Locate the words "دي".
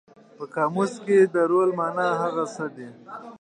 2.75-2.89